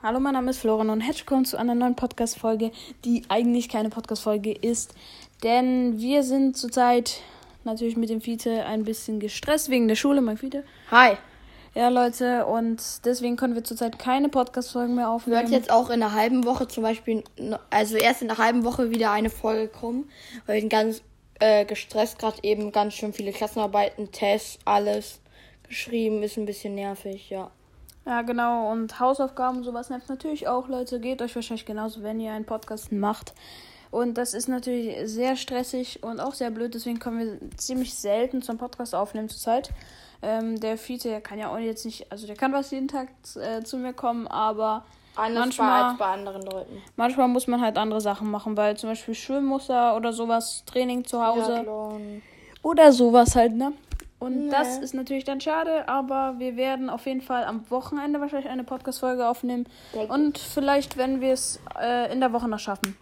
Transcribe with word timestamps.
Hallo, 0.00 0.20
mein 0.20 0.34
Name 0.34 0.50
ist 0.50 0.60
Florian 0.60 0.90
und 0.90 1.00
herzlich 1.00 1.22
willkommen 1.22 1.44
zu 1.44 1.56
einer 1.56 1.74
neuen 1.74 1.96
Podcast-Folge, 1.96 2.70
die 3.04 3.24
eigentlich 3.28 3.68
keine 3.68 3.90
Podcast-Folge 3.90 4.52
ist. 4.52 4.94
Denn 5.42 5.98
wir 5.98 6.22
sind 6.22 6.56
zurzeit 6.56 7.20
natürlich 7.64 7.96
mit 7.96 8.08
dem 8.08 8.20
Fiete 8.20 8.64
ein 8.64 8.84
bisschen 8.84 9.18
gestresst 9.18 9.70
wegen 9.70 9.88
der 9.88 9.96
Schule, 9.96 10.20
mein 10.20 10.36
Fiete. 10.36 10.62
Hi. 10.92 11.16
Ja, 11.74 11.88
Leute, 11.88 12.46
und 12.46 12.80
deswegen 13.06 13.34
können 13.34 13.56
wir 13.56 13.64
zurzeit 13.64 13.98
keine 13.98 14.28
Podcast-Folgen 14.28 14.94
mehr 14.94 15.10
aufnehmen. 15.10 15.40
Wird 15.40 15.50
jetzt 15.50 15.72
auch 15.72 15.90
in 15.90 16.00
einer 16.00 16.12
halben 16.12 16.44
Woche 16.44 16.68
zum 16.68 16.84
Beispiel, 16.84 17.24
also 17.68 17.96
erst 17.96 18.22
in 18.22 18.30
einer 18.30 18.38
halben 18.38 18.64
Woche 18.64 18.90
wieder 18.90 19.10
eine 19.10 19.30
Folge 19.30 19.66
kommen, 19.66 20.08
weil 20.46 20.54
wir 20.54 20.60
sind 20.60 20.70
ganz 20.70 21.02
äh, 21.40 21.64
gestresst, 21.64 22.20
gerade 22.20 22.38
eben 22.44 22.70
ganz 22.70 22.94
schön 22.94 23.12
viele 23.12 23.32
Klassenarbeiten, 23.32 24.12
Tests, 24.12 24.60
alles 24.64 25.18
geschrieben, 25.64 26.22
ist 26.22 26.36
ein 26.36 26.46
bisschen 26.46 26.76
nervig, 26.76 27.30
ja. 27.30 27.50
Ja, 28.08 28.22
genau. 28.22 28.72
Und 28.72 29.00
Hausaufgaben, 29.00 29.62
sowas 29.62 29.90
nervt 29.90 30.08
natürlich 30.08 30.48
auch, 30.48 30.66
Leute. 30.66 30.98
Geht 30.98 31.20
euch 31.20 31.34
wahrscheinlich 31.34 31.66
genauso, 31.66 32.02
wenn 32.02 32.18
ihr 32.20 32.32
einen 32.32 32.46
Podcast 32.46 32.90
macht. 32.90 33.34
Und 33.90 34.14
das 34.14 34.32
ist 34.32 34.48
natürlich 34.48 34.96
sehr 35.10 35.36
stressig 35.36 36.02
und 36.02 36.18
auch 36.18 36.32
sehr 36.32 36.50
blöd. 36.50 36.74
Deswegen 36.74 37.00
können 37.00 37.18
wir 37.18 37.56
ziemlich 37.58 37.94
selten 37.94 38.40
zum 38.40 38.56
Podcast 38.56 38.94
aufnehmen 38.94 39.28
zurzeit. 39.28 39.70
Ähm, 40.22 40.58
der 40.58 40.78
Fiete, 40.78 41.10
der 41.10 41.20
kann 41.20 41.38
ja 41.38 41.52
auch 41.52 41.58
jetzt 41.58 41.84
nicht, 41.84 42.10
also 42.10 42.26
der 42.26 42.34
kann 42.34 42.54
was 42.54 42.70
jeden 42.70 42.88
Tag 42.88 43.08
äh, 43.36 43.62
zu 43.62 43.76
mir 43.76 43.92
kommen, 43.92 44.26
aber 44.26 44.86
Anders 45.14 45.40
manchmal, 45.40 45.82
als 45.82 45.98
bei 45.98 46.06
anderen 46.06 46.42
Leuten. 46.42 46.82
Manchmal 46.96 47.28
muss 47.28 47.46
man 47.46 47.60
halt 47.60 47.76
andere 47.76 48.00
Sachen 48.00 48.30
machen, 48.30 48.56
weil 48.56 48.74
zum 48.78 48.88
Beispiel 48.88 49.14
schwimmen 49.14 49.46
muss 49.46 49.68
er 49.68 49.96
oder 49.96 50.14
sowas, 50.14 50.64
Training 50.64 51.04
zu 51.04 51.22
Hause. 51.22 51.52
Triathlon. 51.52 52.22
Oder 52.62 52.90
sowas 52.90 53.36
halt, 53.36 53.54
ne? 53.54 53.74
Und 54.18 54.46
nee. 54.46 54.50
das 54.50 54.78
ist 54.78 54.94
natürlich 54.94 55.24
dann 55.24 55.40
schade, 55.40 55.88
aber 55.88 56.34
wir 56.38 56.56
werden 56.56 56.90
auf 56.90 57.06
jeden 57.06 57.20
Fall 57.20 57.44
am 57.44 57.70
Wochenende 57.70 58.20
wahrscheinlich 58.20 58.50
eine 58.50 58.64
Podcast-Folge 58.64 59.28
aufnehmen. 59.28 59.66
Denk 59.94 60.12
und 60.12 60.38
vielleicht, 60.38 60.96
wenn 60.96 61.20
wir 61.20 61.32
es 61.32 61.60
äh, 61.80 62.12
in 62.12 62.20
der 62.20 62.32
Woche 62.32 62.48
noch 62.48 62.58
schaffen. 62.58 62.96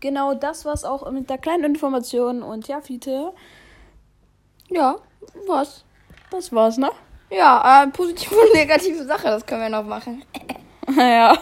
Genau 0.00 0.34
das 0.34 0.64
war's 0.64 0.84
auch 0.84 1.10
mit 1.10 1.28
der 1.28 1.38
kleinen 1.38 1.64
Information. 1.64 2.42
Und 2.42 2.68
ja, 2.68 2.80
Fiete. 2.80 3.32
Ja, 4.70 4.96
was? 5.46 5.84
Das 6.30 6.52
war's, 6.52 6.78
ne? 6.78 6.90
Ja, 7.30 7.84
äh, 7.84 7.88
positive 7.88 8.34
und 8.34 8.54
negative 8.54 9.04
Sache, 9.04 9.28
das 9.28 9.44
können 9.44 9.62
wir 9.62 9.68
noch 9.68 9.84
machen. 9.84 10.24
ja, 10.96 11.36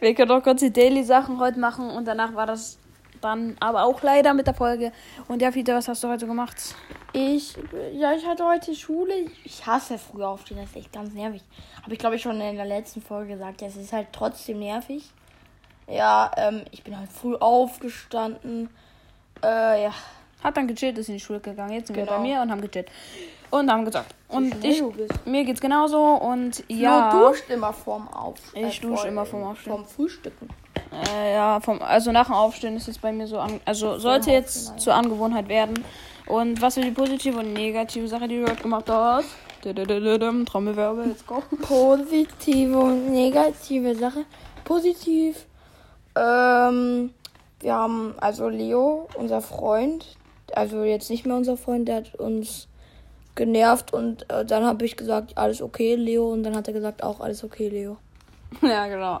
wir 0.00 0.14
können 0.14 0.30
auch 0.30 0.42
kurz 0.42 0.60
die 0.60 0.72
Daily-Sachen 0.72 1.38
heute 1.38 1.58
machen 1.58 1.90
und 1.90 2.06
danach 2.06 2.34
war 2.34 2.46
das 2.46 2.78
dann 3.24 3.56
aber 3.60 3.84
auch 3.84 4.02
leider 4.02 4.34
mit 4.34 4.46
der 4.46 4.54
Folge. 4.54 4.92
Und 5.28 5.42
ja, 5.42 5.50
Fiete, 5.50 5.74
was 5.74 5.88
hast 5.88 6.04
du 6.04 6.08
heute 6.08 6.26
gemacht? 6.26 6.74
Ich, 7.12 7.56
ja, 7.92 8.12
ich 8.12 8.26
hatte 8.26 8.44
heute 8.44 8.74
Schule. 8.74 9.14
Ich 9.44 9.66
hasse 9.66 9.98
früh 9.98 10.22
aufstehen, 10.22 10.58
das 10.58 10.70
ist 10.70 10.76
echt 10.76 10.92
ganz 10.92 11.12
nervig. 11.14 11.42
Habe 11.82 11.92
ich, 11.92 11.98
glaube 11.98 12.16
ich, 12.16 12.22
schon 12.22 12.40
in 12.40 12.56
der 12.56 12.64
letzten 12.64 13.02
Folge 13.02 13.34
gesagt. 13.34 13.60
Ja, 13.62 13.68
es 13.68 13.76
ist 13.76 13.92
halt 13.92 14.08
trotzdem 14.12 14.58
nervig. 14.58 15.10
Ja, 15.86 16.30
ähm, 16.36 16.64
ich 16.70 16.82
bin 16.82 16.98
halt 16.98 17.10
früh 17.10 17.34
aufgestanden. 17.36 18.70
Äh, 19.42 19.84
ja. 19.84 19.92
Hat 20.42 20.56
dann 20.56 20.68
gechillt, 20.68 20.98
ist 20.98 21.08
in 21.08 21.14
die 21.14 21.20
Schule 21.20 21.40
gegangen. 21.40 21.72
Jetzt 21.72 21.86
sind 21.86 21.96
genau. 21.96 22.12
wir 22.12 22.16
bei 22.16 22.22
mir 22.22 22.42
und 22.42 22.50
haben 22.50 22.60
gechillt. 22.60 22.90
Und 23.50 23.70
haben 23.70 23.84
gesagt. 23.84 24.14
Und 24.28 24.64
ich, 24.64 24.82
mir 25.24 25.44
geht's 25.44 25.60
genauso. 25.60 26.02
Und 26.02 26.64
ja. 26.68 27.10
Du 27.10 27.28
duscht 27.28 27.48
immer 27.48 27.72
vorm 27.72 28.08
Aufstehen. 28.08 28.68
Ich 28.68 28.80
dusche 28.80 29.08
immer 29.08 29.24
vorm 29.24 29.44
Aufstehen. 29.44 29.72
Vorm 29.72 29.84
Frühstücken. 29.86 30.48
Äh, 31.08 31.34
ja, 31.34 31.60
vom, 31.60 31.80
also 31.82 32.12
nach 32.12 32.26
dem 32.26 32.34
Aufstehen 32.34 32.76
ist 32.76 32.88
es 32.88 32.98
bei 32.98 33.12
mir 33.12 33.26
so. 33.26 33.38
An, 33.38 33.60
also 33.64 33.98
sollte 33.98 34.30
jetzt 34.30 34.78
zur 34.78 34.94
Angewohnheit 34.94 35.48
werden. 35.48 35.84
Und 36.26 36.62
was 36.62 36.76
ist 36.76 36.86
die 36.86 36.90
positive 36.90 37.38
und 37.38 37.52
negative 37.52 38.08
Sache, 38.08 38.28
die 38.28 38.40
du 38.40 38.50
heute 38.50 38.62
gemacht 38.62 38.88
hast? 38.88 39.28
Trommelwerbe, 40.46 41.04
let's 41.04 41.26
go. 41.26 41.42
Positive 41.62 42.78
und 42.78 43.12
negative 43.12 43.94
Sache. 43.94 44.24
Positiv. 44.64 45.46
Ähm, 46.16 47.10
wir 47.60 47.74
haben 47.74 48.14
also 48.18 48.48
Leo, 48.48 49.08
unser 49.16 49.40
Freund, 49.40 50.16
also 50.54 50.84
jetzt 50.84 51.10
nicht 51.10 51.26
mehr 51.26 51.36
unser 51.36 51.56
Freund, 51.56 51.88
der 51.88 51.96
hat 51.96 52.14
uns 52.14 52.68
genervt 53.34 53.92
und 53.92 54.30
äh, 54.30 54.44
dann 54.44 54.64
habe 54.64 54.84
ich 54.84 54.96
gesagt, 54.96 55.36
alles 55.36 55.60
okay, 55.60 55.96
Leo, 55.96 56.30
und 56.32 56.42
dann 56.44 56.54
hat 56.54 56.68
er 56.68 56.74
gesagt, 56.74 57.02
auch 57.02 57.20
alles 57.20 57.42
okay, 57.42 57.68
Leo. 57.68 57.96
Ja, 58.62 58.86
genau. 58.86 59.20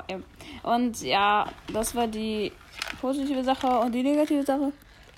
Und 0.62 1.02
ja, 1.02 1.46
das 1.72 1.94
war 1.94 2.06
die 2.06 2.52
positive 3.00 3.44
Sache 3.44 3.66
und 3.80 3.92
die 3.92 4.02
negative 4.02 4.44
Sache. 4.44 4.72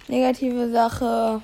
Negative 0.09 0.71
Sache. 0.71 1.41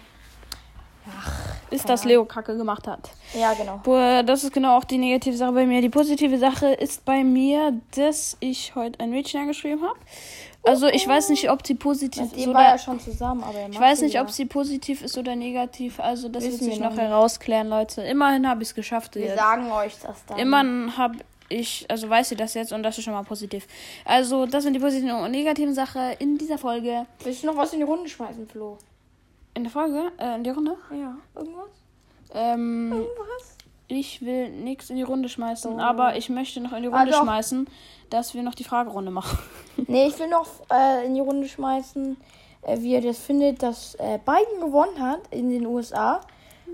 Ach, 1.09 1.43
ist, 1.71 1.89
dass 1.89 2.05
Leo 2.05 2.25
Kacke 2.25 2.57
gemacht 2.57 2.87
hat. 2.87 3.11
Ja, 3.35 3.55
genau. 3.55 3.81
Das 4.23 4.45
ist 4.45 4.53
genau 4.53 4.77
auch 4.77 4.85
die 4.85 4.99
negative 4.99 5.37
Sache 5.37 5.53
bei 5.53 5.67
mir. 5.67 5.81
Die 5.81 5.89
positive 5.89 6.39
Sache 6.39 6.69
ist 6.69 7.05
bei 7.05 7.25
mir, 7.25 7.73
dass 7.97 8.37
ich 8.41 8.75
heute 8.75 9.01
ein 9.01 9.11
Mädchen 9.11 9.41
angeschrieben 9.41 9.83
habe. 9.83 9.99
Also 10.65 10.87
ich 10.87 11.09
weiß 11.09 11.31
nicht, 11.31 11.51
ob 11.51 11.67
sie 11.67 11.75
positiv 11.75 12.23
Mit 12.23 12.37
ist 12.37 12.47
oder. 12.47 12.55
war 12.55 12.63
ja 12.63 12.79
schon 12.79 13.01
zusammen, 13.01 13.43
aber 13.43 13.69
ich 13.69 13.81
weiß 13.81 14.03
nicht, 14.03 14.15
ja. 14.15 14.23
ob 14.23 14.31
sie 14.31 14.45
positiv 14.45 15.03
ist 15.03 15.19
oder 15.19 15.35
negativ. 15.35 15.99
Also 15.99 16.29
das 16.29 16.45
Wissen 16.45 16.61
wird 16.61 16.71
sich 16.75 16.81
noch 16.81 16.97
herausklären, 16.97 17.69
Leute. 17.69 18.03
Immerhin 18.03 18.49
habe 18.49 18.63
ich 18.63 18.69
es 18.69 18.75
geschafft. 18.75 19.17
Wir 19.17 19.27
jetzt. 19.27 19.39
sagen 19.39 19.73
euch 19.73 19.95
das 20.01 20.25
dann. 20.27 20.39
Immerhin 20.39 20.97
habe 20.97 21.17
ich, 21.53 21.87
also 21.89 22.09
weiß 22.09 22.31
sie 22.31 22.37
das 22.37 22.55
jetzt 22.55 22.73
und 22.73 22.83
das 22.83 22.99
ist 22.99 23.05
schon 23.05 23.15
mal 23.15 23.23
positiv. 23.23 23.67
Also 24.05 24.47
das 24.47 24.65
sind 24.65 24.75
die 24.75 24.81
positiven 24.81 25.13
und 25.13 25.31
negativen 25.31 25.75
Sachen 25.75 26.13
in 26.19 26.39
dieser 26.39 26.59
Folge. 26.59 27.07
Willst 27.23 27.43
du 27.43 27.47
noch 27.47 27.57
was 27.57 27.73
in 27.73 27.81
die 27.81 27.85
Runde 27.85 28.09
schmeißen, 28.09 28.49
Flo? 28.49 28.79
In 29.55 29.65
der 29.65 29.73
Folge? 29.73 30.13
Äh, 30.19 30.37
in 30.37 30.45
die 30.45 30.51
Runde? 30.51 30.77
Ja. 30.91 31.17
Irgendwas? 31.35 31.71
Ähm, 32.35 32.93
Irgendwas? 32.93 33.57
Ich 33.89 34.23
will 34.23 34.49
nichts 34.49 34.89
in 34.89 34.97
die 34.97 35.03
Runde 35.03 35.29
schmeißen, 35.29 35.75
oh. 35.75 35.79
aber 35.79 36.17
ich 36.17 36.31
möchte 36.31 36.61
noch 36.61 36.73
in 36.73 36.83
die 36.83 36.89
Runde 36.89 37.15
ah, 37.15 37.23
schmeißen, 37.23 37.69
dass 38.09 38.33
wir 38.33 38.43
noch 38.43 38.55
die 38.55 38.65
Fragerunde 38.65 39.11
machen. 39.11 39.39
nee, 39.87 40.07
ich 40.07 40.19
will 40.19 40.29
noch 40.29 40.49
äh, 40.73 41.05
in 41.05 41.15
die 41.15 41.21
Runde 41.21 41.47
schmeißen, 41.47 42.17
äh, 42.63 42.79
wie 42.81 42.93
ihr 42.93 43.03
das 43.03 43.19
findet, 43.19 43.63
dass 43.63 43.95
äh, 43.97 44.19
Biden 44.25 44.61
gewonnen 44.61 44.99
hat 44.99 45.21
in 45.31 45.51
den 45.51 45.67
USA. 45.67 46.23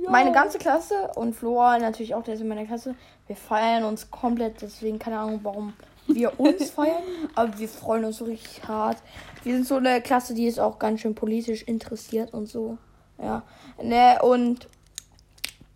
Ja. 0.00 0.10
Meine 0.10 0.30
ganze 0.30 0.58
Klasse 0.58 1.10
und 1.16 1.34
Flora 1.34 1.78
natürlich 1.78 2.14
auch, 2.14 2.22
der 2.22 2.34
ist 2.34 2.40
in 2.40 2.48
meiner 2.48 2.66
Klasse. 2.66 2.94
Wir 3.28 3.36
feiern 3.36 3.84
uns 3.84 4.10
komplett, 4.10 4.62
deswegen 4.62 4.98
keine 4.98 5.18
Ahnung, 5.18 5.40
warum 5.42 5.74
wir 6.06 6.40
uns 6.40 6.70
feiern, 6.74 7.02
aber 7.34 7.58
wir 7.58 7.68
freuen 7.68 8.06
uns 8.06 8.16
so 8.16 8.24
richtig 8.24 8.66
hart. 8.66 8.96
Wir 9.44 9.54
sind 9.54 9.66
so 9.66 9.76
eine 9.76 10.00
Klasse, 10.00 10.32
die 10.34 10.46
ist 10.46 10.58
auch 10.58 10.78
ganz 10.78 11.02
schön 11.02 11.14
politisch 11.14 11.62
interessiert 11.62 12.32
und 12.32 12.46
so. 12.46 12.78
Ja. 13.22 13.42
Ne, 13.82 14.18
und 14.22 14.66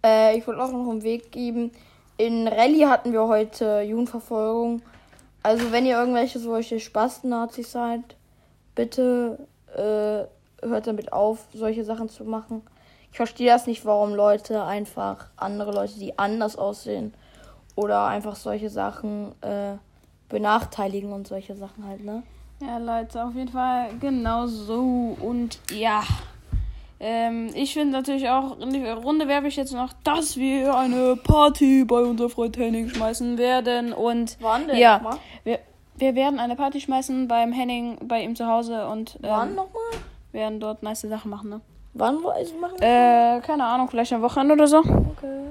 äh, 0.05 0.39
ich 0.39 0.47
wollte 0.47 0.63
auch 0.63 0.73
noch 0.73 0.89
einen 0.91 1.03
Weg 1.03 1.31
geben. 1.31 1.73
In 2.17 2.49
Rallye 2.49 2.87
hatten 2.87 3.13
wir 3.13 3.27
heute 3.27 3.83
Jugendverfolgung. 3.83 4.81
Also 5.43 5.73
wenn 5.73 5.85
ihr 5.85 5.99
irgendwelche 5.99 6.39
solche 6.39 6.81
Spasten-Nazis 6.81 7.71
seid, 7.71 8.17
bitte 8.75 9.47
äh, 9.75 10.67
hört 10.67 10.87
damit 10.87 11.13
auf, 11.13 11.41
solche 11.53 11.85
Sachen 11.85 12.09
zu 12.09 12.25
machen. 12.25 12.63
Ich 13.11 13.19
verstehe 13.19 13.49
das 13.49 13.67
nicht, 13.67 13.85
warum 13.85 14.15
Leute 14.15 14.65
einfach 14.65 15.27
andere 15.37 15.73
Leute, 15.73 15.99
die 15.99 16.19
anders 16.19 16.57
aussehen 16.57 17.13
oder 17.75 18.07
einfach 18.07 18.37
solche 18.37 18.71
Sachen 18.71 19.33
äh, 19.43 19.75
benachteiligen 20.29 21.13
und 21.13 21.27
solche 21.27 21.55
Sachen 21.57 21.87
halt, 21.87 22.05
ne? 22.05 22.23
Ja, 22.61 22.79
Leute, 22.79 23.25
auf 23.25 23.35
jeden 23.35 23.51
Fall 23.51 23.91
genau 24.01 24.47
so. 24.47 25.17
Und 25.21 25.59
ja, 25.73 26.03
ähm, 27.01 27.51
ich 27.55 27.73
finde 27.73 27.93
natürlich 27.93 28.29
auch, 28.29 28.59
in 28.61 28.73
die 28.73 28.87
Runde 28.87 29.27
werbe 29.27 29.49
ich 29.49 29.57
jetzt 29.57 29.73
noch, 29.73 29.93
dass 30.05 30.37
wir 30.37 30.77
eine 30.77 31.17
Party 31.17 31.85
bei 31.85 32.01
unser 32.01 32.29
Freund 32.29 32.57
Henning 32.57 32.89
schmeißen 32.89 33.39
werden. 33.39 33.93
Und 33.93 34.37
Wann 34.41 34.69
denn 34.69 34.77
ja, 34.79 35.01
wir, 35.43 35.59
wir 35.97 36.15
werden 36.15 36.39
eine 36.39 36.55
Party 36.55 36.81
schmeißen 36.81 37.27
beim 37.27 37.53
Henning, 37.53 37.99
bei 38.07 38.23
ihm 38.23 38.37
zu 38.37 38.47
Hause 38.47 38.87
und 38.87 39.17
ähm, 39.17 39.31
Wann 39.31 39.55
nochmal? 39.57 39.83
werden 40.31 40.61
dort 40.61 40.85
nice 40.85 41.03
Sachen 41.03 41.31
machen, 41.31 41.51
ne? 41.51 41.61
Wann 41.95 42.23
wollen 42.23 42.47
Sie 42.47 42.55
machen? 42.55 42.77
Äh, 42.81 43.41
keine 43.43 43.65
Ahnung, 43.65 43.89
vielleicht 43.89 44.13
am 44.13 44.23
Wochenende 44.23 44.55
oder 44.55 44.67
so. 44.67 44.79
Okay. 44.79 45.43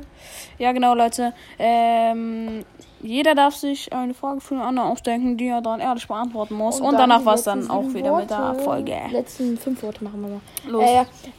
Ja, 0.58 0.72
genau, 0.72 0.96
Leute. 0.96 1.34
Ähm, 1.60 2.66
jeder 3.02 3.36
darf 3.36 3.56
sich 3.56 3.94
eine 3.94 4.14
Frage 4.14 4.42
für 4.42 4.56
den 4.56 4.64
anderen 4.64 4.90
ausdenken, 4.90 5.38
die 5.38 5.48
er 5.48 5.62
dann 5.62 5.80
ehrlich 5.80 6.08
beantworten 6.08 6.56
muss. 6.56 6.80
Und, 6.80 6.90
und 6.90 6.98
danach 6.98 7.26
war 7.26 7.36
es 7.36 7.44
dann 7.44 7.70
auch 7.70 7.94
wieder 7.94 8.12
Worte. 8.12 8.22
mit 8.22 8.30
der 8.32 8.56
Folge. 8.64 8.98
Letzten 9.12 9.58
fünf 9.58 9.84
Worte 9.84 10.04
machen 10.04 10.22
wir 10.22 10.30
mal. 10.30 10.42
Los. 10.68 10.90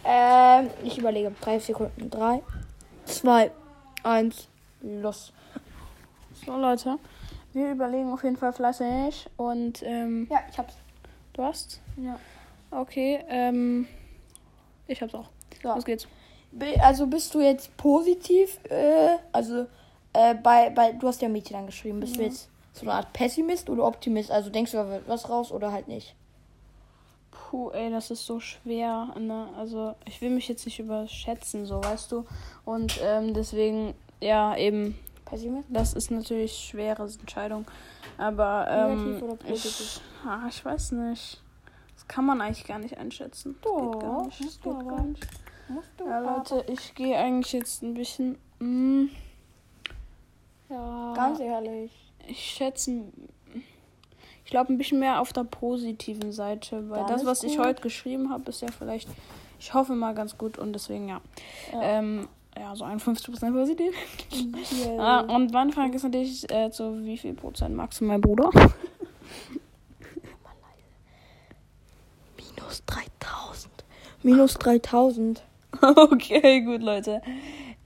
Äh, 0.04 0.62
äh, 0.64 0.66
ich 0.84 0.98
überlege. 0.98 1.32
Drei 1.40 1.58
Sekunden. 1.58 2.08
Drei, 2.08 2.42
zwei, 3.04 3.50
eins, 4.04 4.48
los. 4.82 5.32
So, 6.46 6.56
Leute. 6.56 6.98
Wir 7.52 7.72
überlegen 7.72 8.12
auf 8.12 8.22
jeden 8.22 8.36
Fall 8.36 8.52
fleißig. 8.52 9.28
Und, 9.36 9.82
ähm. 9.82 10.28
Ja, 10.30 10.38
ich 10.50 10.58
hab's. 10.58 10.74
Du 11.32 11.42
hast? 11.42 11.80
Ja. 11.96 12.18
Okay, 12.70 13.20
ähm. 13.28 13.86
Ich 14.92 15.02
hab's 15.02 15.14
auch. 15.14 15.28
Ja. 15.62 15.74
Los 15.74 15.84
geht's. 15.84 16.06
Also 16.80 17.06
bist 17.06 17.34
du 17.34 17.40
jetzt 17.40 17.74
positiv, 17.78 18.58
äh, 18.68 19.16
also 19.32 19.66
äh, 20.12 20.34
bei, 20.34 20.68
bei, 20.68 20.92
du 20.92 21.08
hast 21.08 21.22
ja 21.22 21.28
Mädchen 21.28 21.56
angeschrieben, 21.56 21.98
bist 21.98 22.16
ja. 22.16 22.22
du 22.22 22.24
jetzt 22.26 22.50
so 22.74 22.82
eine 22.82 22.92
Art 22.92 23.12
Pessimist 23.14 23.70
oder 23.70 23.84
Optimist? 23.84 24.30
Also 24.30 24.50
denkst 24.50 24.72
du, 24.72 24.76
da 24.76 25.00
was 25.06 25.30
raus 25.30 25.50
oder 25.50 25.72
halt 25.72 25.88
nicht? 25.88 26.14
Puh, 27.30 27.70
ey, 27.70 27.90
das 27.90 28.10
ist 28.10 28.26
so 28.26 28.38
schwer, 28.40 29.14
ne? 29.18 29.48
Also 29.58 29.94
ich 30.06 30.20
will 30.20 30.30
mich 30.30 30.48
jetzt 30.48 30.66
nicht 30.66 30.78
überschätzen, 30.78 31.64
so 31.64 31.82
weißt 31.82 32.12
du. 32.12 32.26
Und 32.64 33.00
ähm, 33.02 33.32
deswegen, 33.32 33.94
ja, 34.20 34.56
eben. 34.56 34.98
Pessimist? 35.24 35.68
Das 35.70 35.94
ist 35.94 36.10
natürlich 36.10 36.52
schwere 36.52 37.04
Entscheidung. 37.04 37.64
Aber, 38.18 38.66
ähm, 38.68 39.04
Negativ 39.04 39.22
oder 39.22 39.36
positiv? 39.36 39.80
ich, 39.80 40.28
ah, 40.28 40.46
ich 40.48 40.64
weiß 40.64 40.92
nicht. 40.92 41.41
Das 42.12 42.16
kann 42.16 42.26
man 42.26 42.42
eigentlich 42.42 42.66
gar 42.66 42.78
nicht 42.78 42.98
einschätzen. 42.98 43.56
Das 43.62 43.72
geht 43.72 44.00
gar 44.00 44.26
nicht. 44.26 44.38
Das 44.38 44.44
musst 44.44 44.66
du 44.66 44.86
gar 44.86 45.02
nicht. 45.02 45.26
Musst 45.68 45.90
du 45.96 46.04
Ja. 46.06 46.18
Leute, 46.20 46.62
ich 46.70 46.94
gehe 46.94 47.16
eigentlich 47.16 47.54
jetzt 47.54 47.82
ein 47.82 47.94
bisschen. 47.94 48.36
mm, 48.58 49.04
ja. 50.68 51.14
Ganz 51.16 51.40
ehrlich. 51.40 51.90
Ich 52.26 52.38
schätze. 52.38 53.04
Ich 54.44 54.50
glaube, 54.50 54.74
ein 54.74 54.76
bisschen 54.76 54.98
mehr 54.98 55.22
auf 55.22 55.32
der 55.32 55.44
positiven 55.44 56.32
Seite. 56.32 56.90
Weil 56.90 57.06
das, 57.06 57.22
ist 57.22 57.26
was 57.26 57.44
ich 57.44 57.56
gut. 57.56 57.64
heute 57.64 57.80
geschrieben 57.80 58.28
habe, 58.28 58.50
ist 58.50 58.60
ja 58.60 58.68
vielleicht. 58.70 59.08
Ich 59.58 59.72
hoffe 59.72 59.94
mal 59.94 60.14
ganz 60.14 60.36
gut 60.36 60.58
und 60.58 60.74
deswegen 60.74 61.08
ja. 61.08 61.22
Ja. 61.72 61.82
Ähm, 61.82 62.28
ja, 62.58 62.76
so 62.76 62.84
51% 62.84 63.52
positiv. 63.52 63.94
Yeah. 64.84 65.00
Ah, 65.00 65.20
und 65.34 65.50
meine 65.54 65.72
Frage 65.72 65.96
ist 65.96 66.02
natürlich, 66.02 66.50
äh, 66.50 66.70
zu 66.70 67.02
wie 67.06 67.16
viel 67.16 67.32
Prozent 67.32 67.74
magst 67.74 68.02
du 68.02 68.04
meinen 68.04 68.20
Bruder? 68.20 68.50
Minus 72.36 72.84
3000. 72.86 73.72
Minus 74.22 74.54
3000. 74.54 75.42
okay, 75.96 76.60
gut, 76.60 76.82
Leute. 76.82 77.22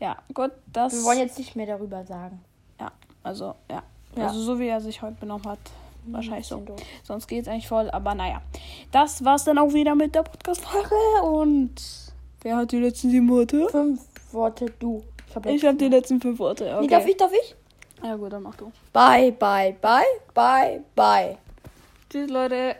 Ja, 0.00 0.16
gut, 0.34 0.50
das. 0.72 0.92
Wir 0.92 1.04
wollen 1.04 1.18
jetzt 1.18 1.38
nicht 1.38 1.56
mehr 1.56 1.66
darüber 1.66 2.04
sagen. 2.04 2.40
Ja, 2.78 2.92
also, 3.22 3.54
ja. 3.70 3.82
Ja. 4.16 4.28
Also, 4.28 4.40
so 4.40 4.58
wie 4.58 4.68
er 4.68 4.80
sich 4.80 5.02
heute 5.02 5.16
benommen 5.20 5.46
hat, 5.46 5.58
wahrscheinlich 6.06 6.46
so. 6.46 6.58
Doof. 6.58 6.80
Sonst 7.02 7.26
geht's 7.26 7.48
eigentlich 7.48 7.68
voll, 7.68 7.90
aber 7.90 8.14
naja. 8.14 8.40
Das 8.92 9.24
war's 9.24 9.44
dann 9.44 9.58
auch 9.58 9.72
wieder 9.72 9.94
mit 9.94 10.14
der 10.14 10.22
Podcast-Folge 10.22 10.94
und 11.22 11.74
wer 12.42 12.56
hat 12.56 12.72
die 12.72 12.78
letzten 12.78 13.10
sieben 13.10 13.28
Worte? 13.28 13.68
Fünf 13.68 14.00
Worte 14.32 14.66
du. 14.78 15.02
Ich 15.28 15.36
habe 15.36 15.52
Ich 15.52 15.64
habe 15.64 15.76
die 15.76 15.88
letzten 15.88 16.20
fünf 16.20 16.38
Worte. 16.38 16.64
Okay. 16.66 16.80
Nee, 16.80 16.86
darf 16.88 17.06
ich, 17.06 17.16
darf 17.16 17.32
ich? 17.32 17.54
Ja, 18.02 18.16
gut, 18.16 18.32
dann 18.32 18.42
mach 18.42 18.54
du. 18.56 18.72
Bye, 18.92 19.32
bye, 19.32 19.74
bye, 19.80 20.04
bye, 20.34 20.82
bye. 20.94 21.38
Tschüss, 22.10 22.30
Leute. 22.30 22.76